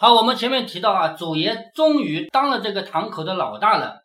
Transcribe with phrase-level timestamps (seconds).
[0.00, 4.04] 好，我们前面提到啊，祖爷终于当了这个堂口的老大了。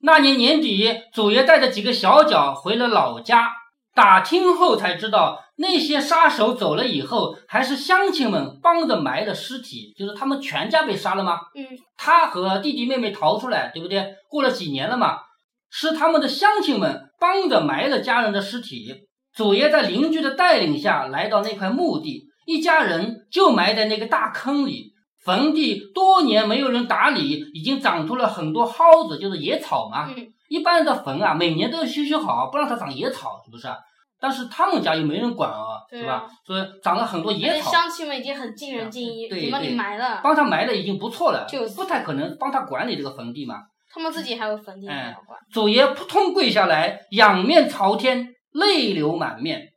[0.00, 3.50] 那年年底，祖爷带着几个小脚回了老家，
[3.94, 11.38] 打听后才知道，那些杀手走了以后，还是乡亲们帮着埋的尸体，就是他们全家被杀了吗？
[11.54, 14.14] 嗯，他和弟弟妹妹逃出来，对不对？
[14.28, 15.16] 过了几年了嘛，
[15.70, 19.08] 是他们的乡亲们帮着埋了家人的尸体。
[19.34, 24.91] 祖爷在邻居的带领下来到那块墓地，一家人就埋在那个大坑里。
[25.24, 30.08] 坟地多年没有人打理，已经长出了很多蒿子，就是野草嘛。
[30.16, 33.66] 嗯一般的坟啊，每年都要修修好，不让它长野草，是不是？
[34.20, 36.30] 但是他们家又没人管啊，对啊是吧？
[36.46, 43.62] 所以长了很多野草，乡亲们已经很尽人尽义，帮你埋了，帮他埋了已经不错了，就是不太可能帮他管理这个坟地嘛。
[43.90, 45.38] 他们自己还有坟地哎要管。
[45.50, 49.71] 祖爷扑通跪下来，仰面朝天，泪流满面。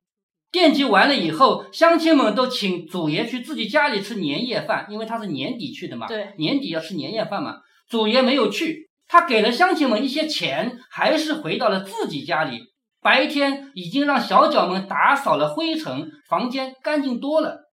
[0.56, 6.08] 奠祭完了以后，乡亲们都请祖爷去自己家里吃年夜饭，因为他是年底去的嘛。
[6.08, 7.58] 对，年底要吃年夜饭嘛。
[7.90, 12.62] 祖爷没有去，他给了乡亲们一些钱，还是回到了自己家里。
[13.02, 17.66] 白天已经让小脚们打扫了灰尘，房间干净多了。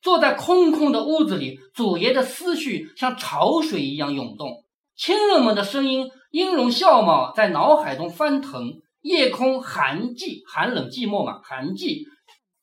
[0.00, 4.64] 坐在空空的屋子里，祖爷的思绪像潮水一样涌动，
[4.96, 8.80] 亲人们的声音、音容笑貌在脑海中翻腾。
[9.02, 12.04] 夜空寒寂，寒冷寂寞嘛，寒寂。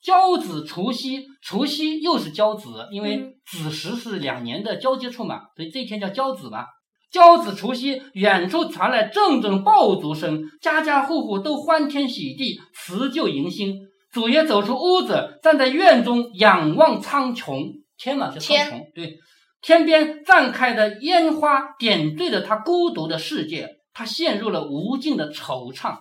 [0.02, 6.66] 交子除夕，除夕又是交子，因为嗯子时是两年的交接处嘛，所以这一天叫交子嘛。
[7.12, 13.76] 交子除夕，远处传来阵阵爆竹声，家家户户都欢天喜地，辞旧迎新。
[14.12, 19.18] 祖爷走出屋子，站在院中仰望苍穹，天嘛是苍穹，对，
[19.62, 25.98] 天边绽开的烟花点缀着他孤独的世界，他陷入了无尽的惆怅。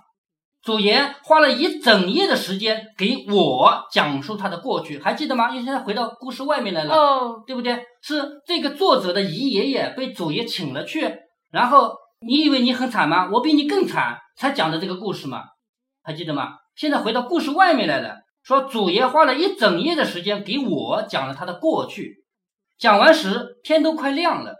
[0.68, 5.48] 祖爷花了一整夜的时间给我讲述他的过去，还记得吗？
[5.48, 6.94] 因为现在回到故事外面来了。
[6.94, 7.74] 哦，对不对？
[8.02, 11.10] 是这个作者的姨爷爷被祖爷请了去，
[11.50, 13.30] 然后你以为你很惨吗？
[13.32, 15.44] 我比你更惨，才讲的这个故事嘛，
[16.02, 16.50] 还记得吗？
[16.76, 22.26] 现在回到故事外面来了，说祖爷花了一整夜的时间给我讲了他的过去，
[22.78, 24.54] 讲完时天都快亮了。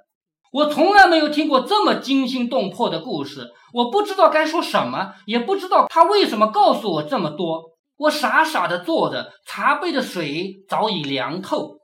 [0.52, 7.64] 我从来没有听过这么惊心动魄的故事，我不知道该说什么，也不知道他为什么告诉我这么多。
[7.96, 11.78] 我傻傻的坐着，茶杯的水早已凉透。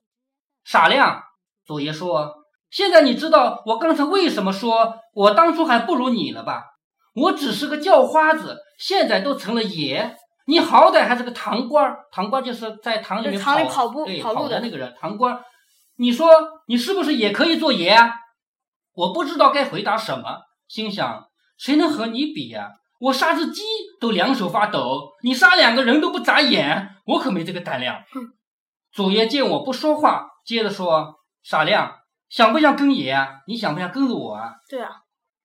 [0.65, 1.23] 傻亮，
[1.67, 2.33] 祖爷说
[2.71, 6.63] ：“现在你知道我刚才为什么说我当初还不如你了吧？
[7.15, 10.17] 我只是个叫花子，现在都成了爷。
[10.47, 15.43] 你好歹还是个堂官儿，堂官就是在堂里面跑跑步对跑路的的那个人，堂官儿。
[15.97, 16.29] 你说
[16.67, 18.13] 你是不是也可以做爷啊？
[18.95, 21.27] 我不知道该回答什么，心想
[21.59, 23.63] 谁能和你比呀、我杀只鸡
[24.01, 28.03] 都两手发抖，你杀两个人都不眨眼，我可没这个胆量。
[28.93, 31.97] 祖爷见我不说话，接着说：“傻亮，
[32.29, 33.29] 想不想跟爷啊？
[33.47, 34.91] 你想不想跟着我啊对啊，？”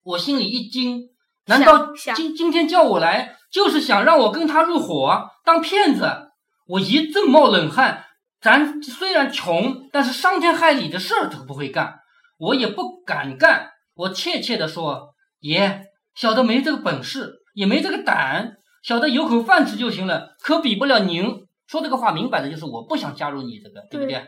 [0.04, 1.10] 我心里一惊，
[1.48, 6.30] 难道今今天叫我来就是想让我跟他入伙当骗子？
[6.68, 8.06] 我一阵冒冷汗。
[8.42, 11.99] 咱虽然穷，但是伤天害理的事儿都不会干，
[12.40, 13.70] 我也不敢干。
[13.94, 15.10] 我怯怯地说
[15.42, 15.84] ：“爷，
[16.16, 24.26] 小的没这个本事，也没这个胆，小的有口饭吃就行了，可比不了您。”说这个话明摆着就是我不想加入你这个，对不对？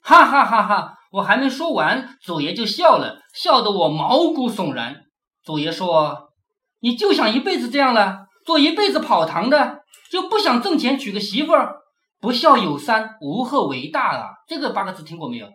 [0.00, 0.94] 哈哈哈哈！
[1.10, 5.02] 我还没说完，祖爷就笑了，笑得我毛骨悚然。
[5.42, 6.30] 祖爷说
[6.78, 9.80] ：“你就想一辈子这样了，做一辈子跑堂的，
[10.12, 11.76] 就不想挣钱娶个媳妇儿？
[12.20, 14.28] 不孝有三，无后为大啊！
[14.46, 15.48] 这个八个字听过没有？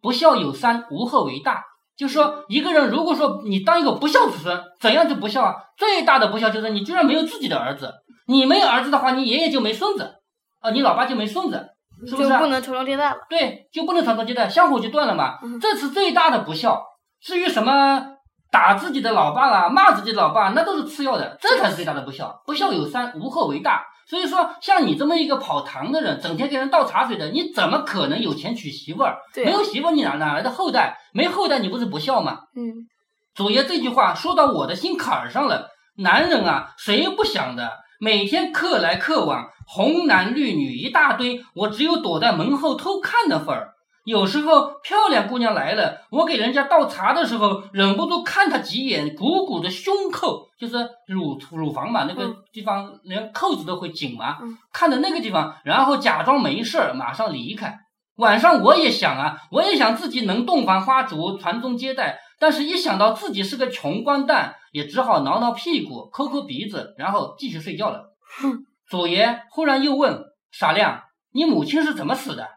[0.00, 1.64] 不孝有三，无后为大。
[1.96, 5.54] 就是说，一个人如果说你当一个不孝子孙，怎样就不孝啊？
[5.76, 7.92] 最大的不孝就是你居然没有自己的儿子。
[8.26, 10.14] 你没有儿子的话，你爷爷就没孙子，
[10.60, 11.66] 啊，你老爸就没孙子，
[12.08, 12.38] 是不是啊？
[12.38, 13.16] 就不能传宗接代了。
[13.28, 15.38] 对，就不能传宗接代，香火就断了嘛。
[15.42, 16.82] 嗯这是最大的不孝。
[17.20, 18.02] 至于什么
[18.50, 22.40] 打自己的老爸啦、骂自己的老爸，那都是次要的，这才是最大的不孝。
[22.46, 23.84] 不孝有三，无后为大。
[24.10, 29.18] 所以说，像你这么一个跑堂的人，整天给人倒茶水的，你怎么可能有钱娶媳妇儿？
[29.44, 30.98] 没有媳妇儿，你哪哪来的后代？
[31.14, 32.40] 没后代，你不是不孝吗？
[32.56, 32.88] 嗯，
[33.36, 35.68] 祖爷这句话说到我的心坎儿上了。
[35.96, 37.70] 男人啊，谁不想的？
[38.00, 43.74] 每天客来客往，红男绿女一大堆，我只有躲在门后偷看的份儿。
[44.10, 50.76] 有时候漂亮姑娘来了，我给人家倒茶的时候，忍不住看她几眼，鼓鼓的胸扣，就是
[51.06, 57.78] 乳乳房嘛，那个嗯地方连扣子都会紧嘛，嗯看着那个地方，然后假装没事儿，马上离开。
[58.16, 68.12] 晚上我也想啊，我也想自己能洞房花烛、传宗接代，但是一想到自己是个穷光蛋，也只好挠挠屁股、抠抠鼻子，然后继续睡觉了。
[68.40, 70.20] 哼祖爷忽然又问
[70.50, 72.48] 傻亮：“你母亲是怎么死的？”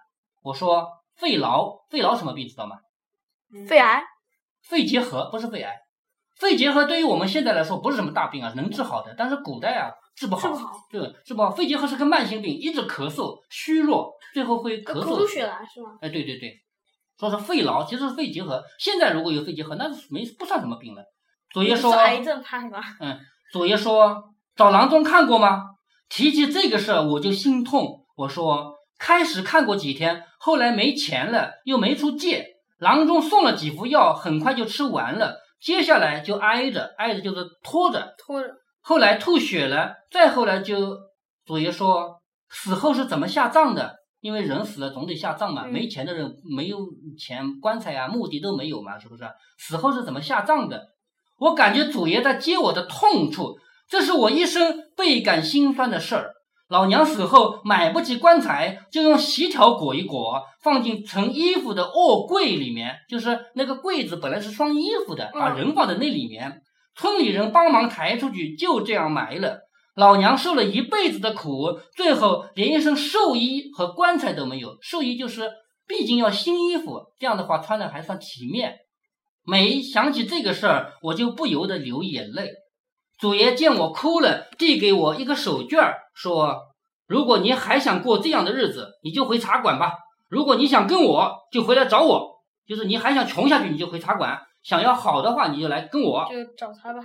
[0.44, 0.88] 我说
[1.24, 1.80] ：“肺痨。
[1.90, 2.75] 肺痨什么病知道吗？
[3.66, 4.04] 肺癌，
[4.62, 5.74] 肺结核不是肺癌，
[6.36, 9.16] 肺结核对于我们现在来说不是什么大病啊，能治好的。
[9.18, 11.50] 但是古代啊，治不好，治不好，对，治不好。
[11.52, 15.92] 肺结核是个慢性病，一直咳嗽、虚弱，最后会咳嗽咳出血来是吗？
[16.02, 16.60] 哎，对对对，
[17.18, 18.62] 说是肺痨，其实是肺结核。
[18.78, 21.06] 现在如果有肺结核，那是没不算什么病了。
[21.52, 22.81] 左爷说，是癌症派吧？
[23.00, 23.18] 嗯，
[23.52, 24.22] 左爷说，
[24.56, 25.62] 找郎中看过吗？
[26.10, 28.04] 提起这个事儿，我就心痛。
[28.16, 28.73] 我说，
[29.06, 32.46] 开始看过几天，后来没钱了，又没处借。
[32.80, 35.42] 郎中送了几服药，很快就吃完了。
[35.60, 38.48] 接下来就挨着，挨着就是拖着，拖着。
[38.80, 40.98] 后来吐血了，再后来就
[41.46, 43.98] 祖爷说，死后是怎么下葬的？
[44.22, 46.78] 因为人死了总得下葬嘛，没钱的人没有
[47.20, 49.26] 钱，棺材啊、墓地都没有嘛，是不是？
[49.58, 50.82] 死后是怎么下葬的？
[51.38, 53.58] 我感觉祖爷在揭我的痛处，
[53.90, 56.32] 这是我一生倍感心酸的事儿。
[56.69, 66.62] 老娘死后买不起棺材，就用席条裹一裹，放进盛衣服的卧柜里面，就是那个柜子本来是装衣服的，把人放在那里面。
[66.95, 69.60] 村里人帮忙抬出去，就这样埋了。
[69.95, 74.77] 老娘受了一辈子的苦，最后连一身寿衣和棺材都没有。
[74.81, 75.51] 寿衣就是，
[75.88, 78.75] 毕竟要新衣服，这样的话穿的还算体面。
[79.45, 82.50] 每想起这个事儿，我就不由得流眼泪。
[83.19, 86.57] 祖爷见我哭了，递给我一个手绢儿，说
[87.07, 89.92] ：“如果你还想过这样的日子，你就回茶馆吧；
[90.30, 92.33] 如果你想跟我，就回来找我。
[92.68, 96.25] 就是你还想穷下去，你就回茶馆；想要好的话，你就来跟我。
[96.30, 97.00] 就找他吧。”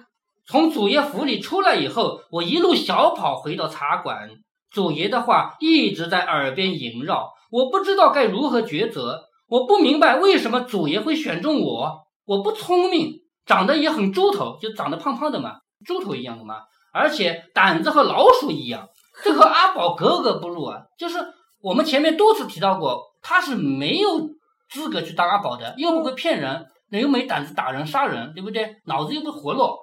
[0.46, 4.30] 从祖爷府里出来以后，我一路小跑回到茶馆，
[4.70, 9.24] 祖爷的话一直在耳边萦绕，我不知道该如何抉择。
[9.48, 12.00] 我不明白为什么祖爷会选中我。
[12.24, 18.88] 我不聪明，长得也很猪头，就长得胖胖的嘛，猪头一样的嘛，而且胆子和老鼠一样，
[19.22, 20.82] 这和阿宝格格不入啊。
[20.98, 21.18] 就是
[21.60, 24.28] 我们前面多次提到过，他是没有
[24.70, 28.76] 资格去当阿宝的，又不会骗人，又没胆子打人杀人，对不对？
[28.86, 29.76] 脑子又不活络。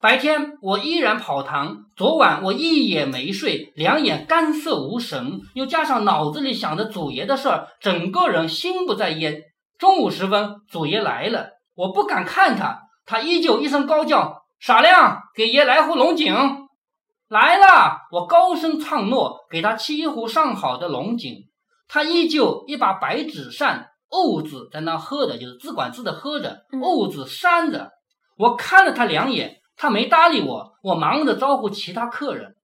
[0.00, 9.42] 白天我依然跑堂，昨晚我一夜没睡，两眼干涩无神，又加上脑子里想着祖爷的事儿，整个人心不在焉。
[9.78, 11.50] 中午时分，祖爷来了。
[11.74, 16.34] 我不敢看他，他依旧一声高叫：“傻亮，给爷来壶龙井。”
[17.28, 21.48] 来了，我高声唱诺，给他沏一壶上好的龙井。
[21.88, 27.90] 他依旧一把白纸扇，瓯字在那喝着，就是自管自的喝着，瓯字扇着。
[28.36, 30.72] 我看了他两眼，他没搭理我。
[30.82, 32.56] 我忙着招呼其他客人。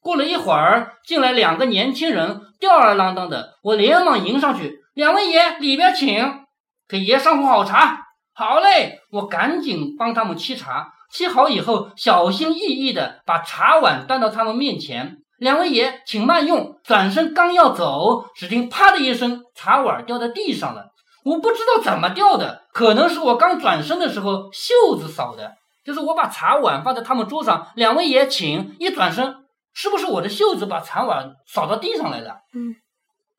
[0.00, 3.54] 过了一会儿，进来两个年轻人，吊儿郎当的。
[3.62, 6.44] 我连忙迎上去：“两位爷，里边请，
[6.88, 8.00] 给爷上壶好茶。”
[8.34, 10.92] 好嘞，我赶紧帮他们沏茶。
[11.12, 15.18] 沏好以后，小心翼翼地把茶碗端到他们面前。
[15.38, 16.78] 两位爷，请慢用。
[16.84, 20.86] 转身刚要走，只听啪的一声，茶碗掉在地上了。
[21.24, 25.54] 我不知道怎么掉的，可能是我刚转身的时候袖子扫的。
[25.84, 28.76] 就是我把茶碗放在他们桌上，两位爷请。
[28.78, 29.36] 一转身，
[29.72, 32.40] 是不是我的袖子把茶碗扫到地上来了？
[32.54, 32.74] 嗯。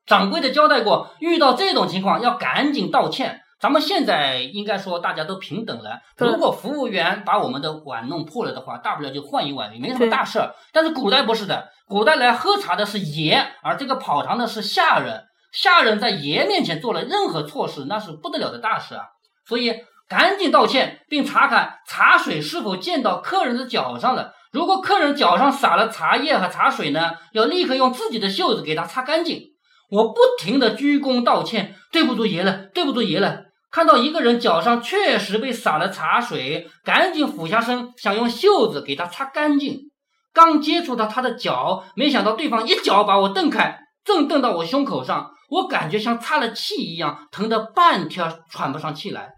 [0.07, 3.41] 掌柜的交代过，遇到这种情况要赶紧道歉。
[3.59, 5.99] 咱们现在应该说大家都平等了。
[6.17, 10.55] 如果服务员把我们的碗弄破了的话，大不了就换一碗，也没什么大事儿。
[10.71, 15.25] 但是古代不是的，古代来喝茶的是爷，而这个跑堂的是下人。
[15.51, 19.05] 下人在爷面前做了任何错事，那是不得了的大事啊！
[19.47, 19.73] 所以
[20.07, 24.33] 赶紧道歉，并查看茶水是否溅到客人的脚上了。
[24.51, 29.41] 如果客人脚上洒了茶叶和茶水呢，要立刻用自己的袖子给他擦干净。
[29.89, 33.45] 我不停的鞠躬道歉，对不住爷了，对不住爷了。
[33.71, 39.91] 看到一个人脚上确实被洒了茶水，赶紧俯下身想用袖子给他擦干净。
[40.33, 49.31] 刚接触到他的脚，没想到对方一脚把我蹬开，正蹬到我胸口上，我感觉像插了气一样，疼得半天喘不上气来。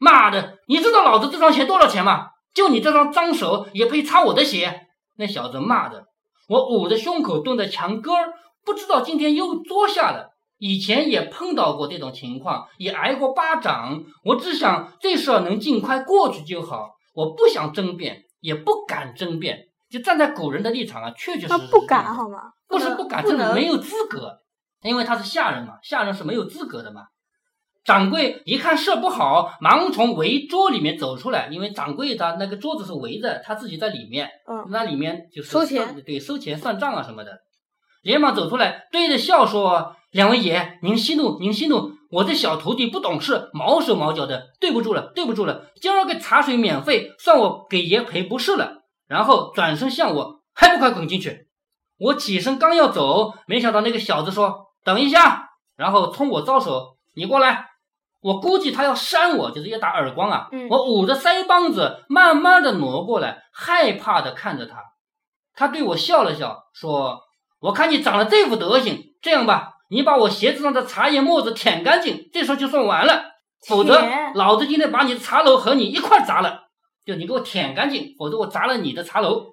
[0.00, 2.28] 妈的，你知道老子这双鞋多少钱吗？
[2.54, 4.86] 就你这双脏手也配擦我的鞋？
[5.16, 6.04] 那小子骂的，
[6.48, 8.32] 我捂着胸口蹲在墙根儿，
[8.64, 10.35] 不知道今天又作下了。
[10.58, 14.02] 以前也碰到过这种情况，也挨过巴掌。
[14.24, 16.90] 我只想这事儿能尽快过去就好。
[17.14, 19.68] 我不想争辩，也不敢争辩。
[19.88, 22.38] 就站在古人的立场啊，确确实实不敢好吗？
[22.68, 24.38] 不是不敢，是没有资格，
[24.82, 27.02] 因为他是下人嘛，下人是没有资格的嘛。
[27.84, 37.32] 掌柜一看事不好，忙从围桌里面走出来，因为掌柜他那个桌子是围着，他自己在里面，嗯，那里面就是收钱，对，收钱算账啊什么的。
[38.06, 39.96] 连忙走出来，对着笑说。
[40.12, 41.90] 两位爷，您息怒，您息怒。
[42.10, 45.66] 我这小徒弟不懂事，毛手毛脚的，对不住了，对不住了。
[45.80, 48.84] 今儿个茶水免费，算我给爷赔不是了。
[49.08, 51.48] 然后转身向我，还不快滚进去！
[51.98, 57.66] 我起身刚要走，没想到那个小子说：“等一下。”然后冲我招手：“你过来。”
[58.22, 60.48] 我估计他要扇我，就是要打耳光啊。
[60.52, 64.76] 嗯我捂着腮帮子，慢慢的挪过来，害怕的看着他。
[65.54, 67.20] 他对我笑了笑，说
[67.66, 73.24] ：“我看你长了这副德行，这样吧，你把我鞋子上的茶叶沫子舔干净，这事儿就算完了。
[73.66, 74.00] 否则，
[74.36, 76.60] 老子今天把你的茶楼和你一块砸了。
[77.04, 79.46] 就你给我舔干净，否则我砸了你的茶楼。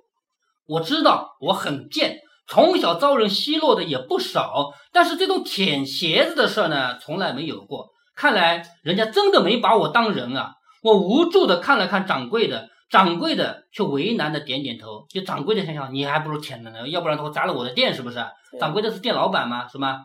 [0.67, 7.87] 我知道我很贱，从小遭人奚落的也不少，但是这种舔鞋子的事儿呢，从来没有过。
[8.15, 10.51] 看来人家真的没把我当人啊！
[10.83, 15.03] 我无助的看了看掌柜的，掌柜的却为难的点点头。
[15.09, 18.23] 就掌柜的想想，你还不如舔了呢，要不然的话砸了我的店是不是？
[18.59, 19.67] 掌柜的是店老板吗？
[19.67, 20.01] 是吗？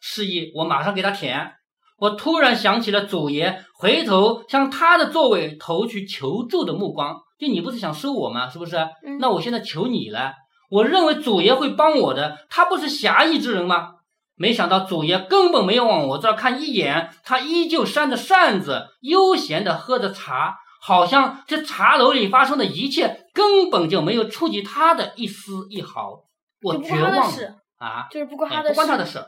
[0.00, 1.52] 示意我马上给他舔。
[1.98, 7.14] 我突然想起了祖爷，回头向他的座位投去求助的目光。
[7.38, 8.48] 就你不是想收我吗？
[8.48, 8.76] 是不是？
[9.06, 10.32] 嗯那我现在求你了。
[10.68, 13.90] 我认为祖爷会帮我的，他不是侠义之人吗？
[14.34, 26.24] 没想到祖爷根本没有往我这儿看一眼，他依旧扇着扇子，悠闲的喝着茶，好像这茶楼里发生的一切根本就没有触及他的一丝一毫。
[26.60, 27.32] 我绝望
[27.78, 28.08] 啊！
[28.10, 28.74] 就是不关哎他的事。
[28.74, 29.24] 不关他的事。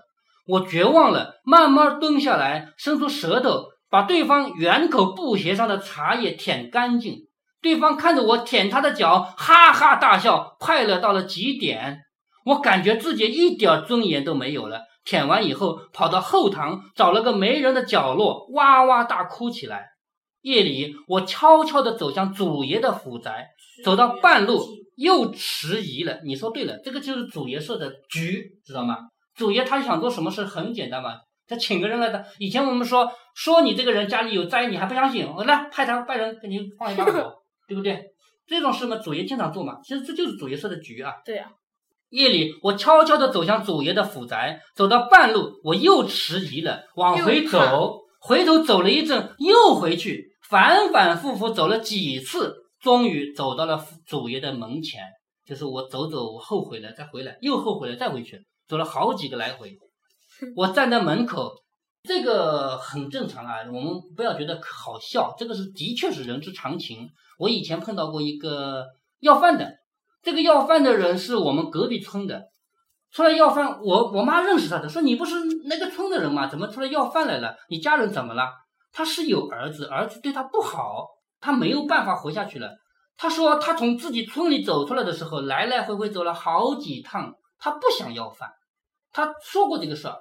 [0.47, 7.19] 我绝望了，慢慢蹲下来，伸出舌头，把对方圆口布鞋上的茶叶舔干净。
[7.63, 12.01] 对方看着我舔他的脚，哈哈大笑，快乐到了极点。
[12.45, 14.83] 我感觉自己一点尊严都没有了。
[15.05, 19.94] 舔完以后，跑到后堂找了个没人的角落，哇哇大哭起来。
[20.45, 23.49] 夜里，我悄悄地走向祖爷的府宅，
[23.83, 24.63] 走到半路
[24.95, 26.21] 又迟疑了。
[26.23, 28.99] 你说对了，这个就是祖爷设的局，知道吗？
[29.35, 31.17] 祖爷他想做什么事很简单嘛，
[31.49, 32.23] 他请个人来的。
[32.39, 37.33] 以前我们说说你这个人家里有灾，你还不相信，我来派他派人给你放一把火，
[37.67, 38.05] 对不对？
[38.47, 39.79] 这种事嘛，祖爷经常做嘛。
[39.83, 41.15] 其实这就是祖爷设的局啊。
[41.25, 41.47] 对呀、
[42.11, 55.03] 夜里，我悄悄地走向祖爷的府宅，走到半路，我又迟疑了，往回走，回头走了一阵，又回去，反反复复走了几次，终于走到了府祖爷的门前。
[55.47, 59.77] 就是我走走后悔了，再回来，又后悔了，再回去，走了好几个来回。
[60.57, 61.53] 我站在门口，
[62.03, 67.11] 这个很正常啊，我们不要觉得好笑，这个是的确是人之常情。
[67.39, 68.87] 我以前碰到过一个
[69.21, 69.71] 要饭的，
[70.23, 72.45] 这个要饭的人是我们隔壁村的，
[73.11, 75.35] 出来要饭，我我妈认识他的，说你不是
[75.67, 76.47] 那个村的人吗？
[76.47, 77.55] 怎么出来要饭来了？
[77.69, 78.49] 你家人怎么了？
[78.95, 81.09] 他是有儿子，儿子对他不好，
[81.41, 82.71] 他没有办法活下去了。
[83.17, 88.49] 他说他从自己村里走出来的时候，来来回回走了好几趟，他不想要饭。
[89.13, 90.17] 他说过这个事儿，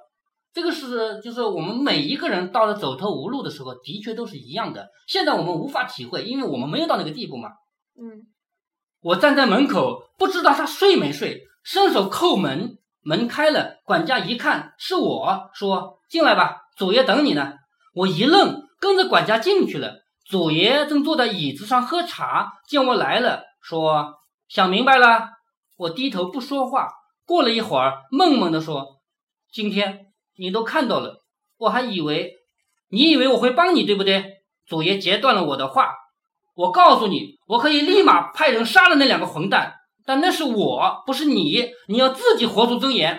[0.52, 4.88] 这个是就是我们每一个人到了走投无路的时候，的确都是一样的。
[5.06, 7.50] 现在我们无法体会，因为我们没有到那个地步嘛。
[7.96, 8.26] 嗯，
[9.00, 17.54] 我站在门口，不知道他睡没睡，伸手叩门，门开了，管家一看是我，说进来吧，祖爷等你呢。
[17.94, 19.94] 我一愣，跟着管家进去了。
[20.26, 24.12] 祖爷正坐在椅子上喝茶，见我来了，说
[24.46, 25.30] 想明白了。
[25.78, 26.88] 我低头不说话。
[27.24, 29.00] 过了一会儿，闷闷地说
[29.50, 31.24] ：“今天你都看到了，
[31.56, 32.34] 我还以为
[32.90, 35.94] 你以为我会帮你，对不对？”祖爷截断了我的话。
[36.54, 39.72] 我告诉你，我可以立马派人杀了那两个混蛋，
[40.04, 41.70] 但那是我，不是你。
[41.88, 43.18] 你要自己活出尊严。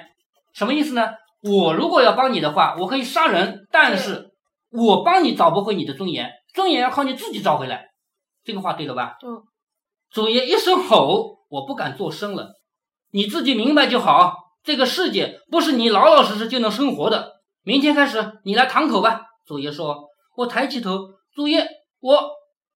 [0.53, 1.07] 什么意思呢？
[1.41, 4.25] 我如果要帮你的话，我可以杀人，但是
[4.75, 7.88] 我帮你找不回你的尊严，尊严要靠你自己找回来。
[8.44, 9.17] 这个话对了吧？
[9.25, 9.41] 嗯。
[10.12, 12.53] 祖爷一声吼，我不敢作声了。
[13.12, 14.36] 你自己明白就好。
[14.63, 17.34] 这个世界不是你老老实实就能生活的。
[17.63, 19.22] 明天开始，你来堂口吧。
[19.46, 20.10] 祖爷说。
[20.38, 21.00] 我抬起头，
[21.34, 21.65] 祖爷，
[22.01, 22.29] 我。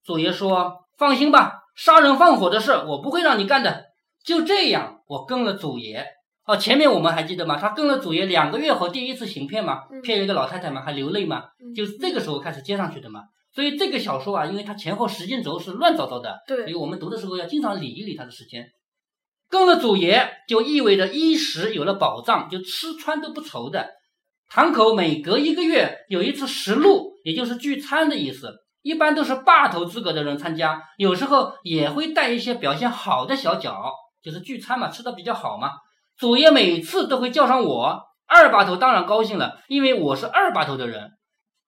[0.04, 3.86] 祖爷说：“放心吧，杀人放火的事我不会让你干的。”
[4.24, 6.08] 就这样，我跟了祖爷。
[6.50, 7.56] 哦，前面我们还记得吗？
[7.60, 13.26] 他跟了祖爷两个月后，第一次行骗嘛，骗了一个老太太嘛，还流泪嘛，嗯就是这个时候开始接上去的嘛。
[13.54, 18.66] 所以这个小说啊，因为它前后时间轴是乱糟糟的，所以，我们读的时候要经常理一理它的时间。
[19.48, 23.88] 跟了祖爷，就意味着衣食有了保障，就吃穿都不愁的。
[24.50, 28.52] 堂口每隔一个月有一次食禄，也就是聚餐的意思，
[28.82, 33.92] 一般都是霸头资格的人参加，有时候也会带一些表现好的小角，
[34.24, 35.74] 就是聚餐嘛，吃的比较好嘛。
[36.20, 37.98] 祖爷每次都会叫上我，
[38.28, 41.12] 二把头当然高兴了，因为我是二把头的人。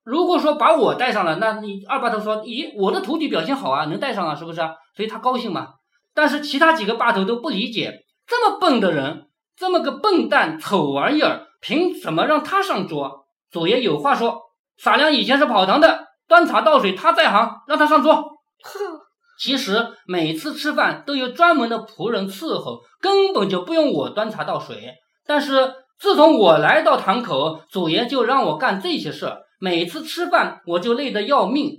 [0.04, 4.60] 如果说把我带上了，那你二把头说，咦，我的徒弟表现好啊，能带上啊，是不是？
[4.94, 5.68] 所以他高兴嘛。
[6.12, 13.24] 但是其他几个把头都不理解，这么笨的人，这么个笨蛋丑玩意儿，凭什么让他上桌？
[13.50, 14.38] 祖爷有话说，
[14.76, 18.22] 傻亮以前是跑堂的，端茶倒水他在行，让他上桌。
[19.42, 24.94] 其实每次吃饭都有专门的仆人伺候，根本就不用我端茶倒水。
[25.26, 29.40] 但是自从我来到堂口，祖爷就让我干这些事儿。
[29.58, 31.72] 每次吃饭我就累得要命。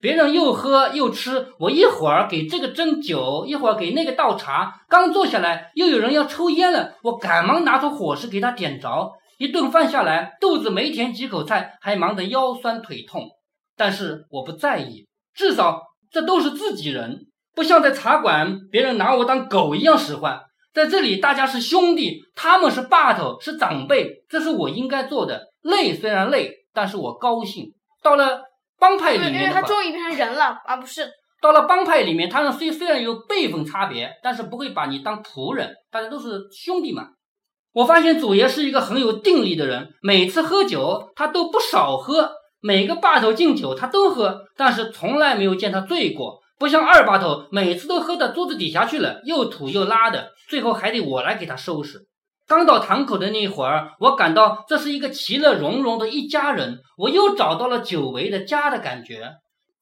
[0.00, 4.80] 别人又喝又吃，我一会儿给这个斟酒，一会儿给那个倒茶。
[4.88, 9.12] 刚坐下来，又有人要抽烟了，我赶忙拿出火石给他点着。
[9.36, 13.28] 一顿饭下来，肚子没填几口菜，还忙得腰酸腿痛。
[13.76, 20.38] 但是我不在意，至少这都是自己人，不像在茶馆，别人拿我当狗一样使唤。
[20.74, 25.48] 在这里，大家是兄弟，他们是霸头，是长辈，这是我应该做的。
[25.62, 27.72] 累虽然累，但是我高兴。
[28.02, 28.42] 到了。
[28.78, 31.08] 帮派里面，因为他终于变成人了，而不是
[31.40, 37.06] 到了帮派里面，他们虽虽然有辈分差别，但是不会把你当仆人，大家都是兄弟嘛。
[37.72, 42.28] 我发现祖爷是一个很有定力的人，每次喝酒他都不少喝，
[42.62, 46.40] 每个把头敬酒他都喝，但是从来没有见他醉过。
[46.58, 52.06] 不像二把头，每次都喝到桌子底下去了，又吐又拉的，最后还得我来给他收拾。
[52.46, 59.32] 刚到堂口的那会儿，我感到这是一个其乐融融的一家人，我又找到了久违的家的感觉。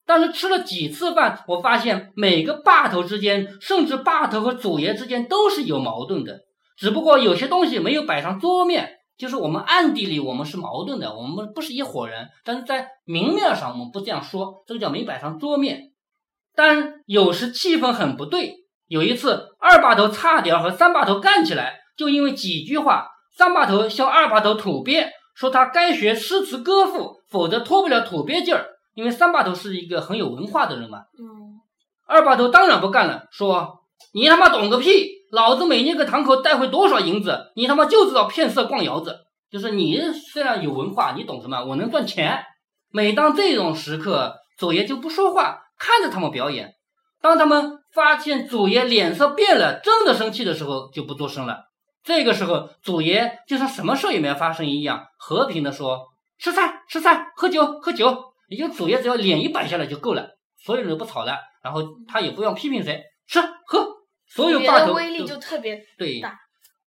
[0.07, 6.39] 但是吃了几次饭，我发现每个霸头之间，甚至霸头和祖爷之间都是有矛盾的，
[6.77, 15.91] 只不过有些东西没有摆上桌面，就是我们暗地里我们是矛盾的，我们不是一伙人，但是在明面上我们不这样说，这个叫没摆上桌面。
[16.55, 18.55] 但有时气氛很不对，
[18.87, 21.75] 有一次二把头差点和三把头干起来。
[21.95, 28.65] 就因为几句话，三把头向二把头土鳖说他该学诗词歌赋，否则脱不了土鳖劲儿。
[28.95, 30.97] 因为三把头是一个很有文化的人嘛。
[31.19, 31.61] 嗯。
[32.07, 33.83] 二把头当然不干了，说
[34.15, 35.10] 你他妈懂个屁！
[35.31, 39.17] 老子每年给堂口带回多少银子，你他妈就知道骗色逛窑子。
[39.49, 41.63] 就是你虽然有文化，你懂什么？
[41.63, 42.43] 我能赚钱。
[42.89, 46.73] 每当这种时刻，祖爷就不说话，看着他们表演。
[47.21, 51.65] 当他们发现祖爷脸色变了，真的生气的时候，就不作声了。
[52.03, 55.99] 这个时候，祖爷就像什么事也没发生一样，和平的说
[56.39, 60.27] ：“吃菜，吃菜，喝酒，喝酒。”也就祖爷只要脸一摆下来就够了，
[60.61, 63.01] 所有人都不吵了，然后他也不用批评谁，
[64.33, 66.21] 所有霸头威力就特别对，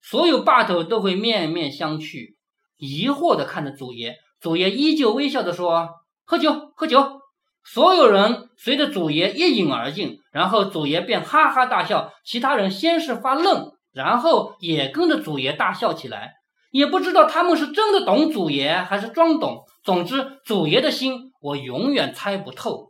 [0.01, 2.35] 所有霸头都会面面相觑，
[2.77, 4.17] 疑惑的看着祖爷。
[4.41, 5.89] 祖爷依旧微笑的说
[6.25, 7.21] ：“喝酒，喝酒。”
[7.67, 13.73] 所有人随着祖爷一饮而尽，然后祖爷便哈哈大笑，其他人先是发愣。
[13.93, 16.33] 然后也跟着祖爷大笑起来，
[16.73, 19.65] 也不知道他们是真的懂祖爷还是装懂。
[19.85, 22.89] 总之，祖爷的心我永远猜不透。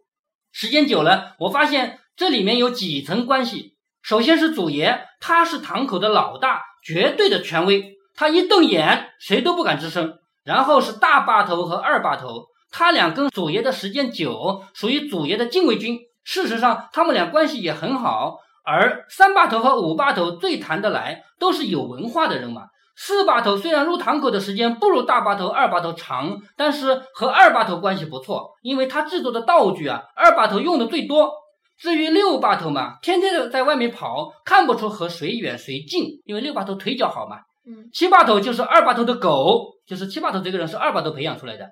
[0.50, 3.73] 时间久了，我发现这里面有几层关系。
[4.04, 10.18] 首先是祖爷，他是堂口的老大，绝对的权威，他一瞪眼，谁都不敢吱声。
[10.44, 15.98] 然后是大把头和二把头，他俩跟祖爷的时间久，属于祖爷的禁卫军。
[16.22, 18.36] 事实上，他们俩关系也很好。
[18.62, 22.64] 而三把头和五把头最谈得来，都是有文化的人嘛。
[22.94, 31.32] 四把头虽然入堂口的时间不如大把头、二把头长，但是和二把头关系不错，因为他制作的道具啊，二把头用的最多。
[31.76, 37.38] 至于六把头嘛，天天的在外面跑，看不出和谁远谁近，因为六把头腿脚好嘛。
[37.66, 37.88] 嗯。
[37.92, 41.68] 七把头就是二把头的狗，就是七把头这个人是二把头培养出来的。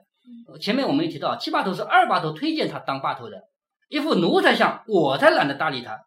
[0.61, 3.41] 前面我们也提到，七把头是二把头推荐他当把头的，
[3.89, 5.99] 一副奴才相，我才懒得搭理他。